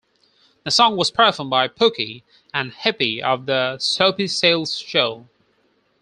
The 0.63 0.71
song 0.71 0.97
was 0.97 1.11
performed 1.11 1.51
by 1.51 1.67
Pookie 1.67 2.23
and 2.55 2.73
Hippy 2.73 3.21
of 3.21 3.45
The 3.45 3.77
Soupy 3.77 4.25
Sales 4.25 4.75
Show. 4.79 5.27